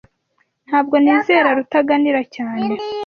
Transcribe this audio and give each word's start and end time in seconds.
Ntabwo 0.67 0.95
nizera 1.03 1.49
Rutaganira 1.57 2.21
cyane. 2.35 2.65